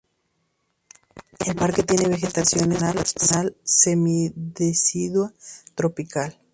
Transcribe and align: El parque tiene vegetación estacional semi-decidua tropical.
El 1.45 1.55
parque 1.55 1.83
tiene 1.83 2.07
vegetación 2.09 2.71
estacional 2.71 3.55
semi-decidua 3.63 5.31
tropical. 5.75 6.35